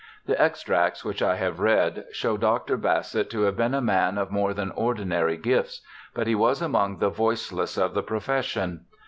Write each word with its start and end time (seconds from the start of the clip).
The 0.25 0.41
extracts 0.41 1.05
which 1.05 1.21
I 1.21 1.35
have 1.35 1.59
read 1.59 2.05
show 2.11 2.35
Dr. 2.35 2.75
Bassett 2.75 3.29
to 3.29 3.41
have 3.41 3.55
been 3.55 3.75
a 3.75 3.81
man 3.81 4.17
of 4.17 4.31
more 4.31 4.51
than 4.51 4.71
ordinary 4.71 5.37
gifts, 5.37 5.81
but 6.15 6.25
he 6.25 6.33
was 6.33 6.59
among 6.59 6.97
the 6.97 7.09
voiceless 7.11 7.77
of 7.77 7.93
the 7.93 8.01
profession. 8.01 8.85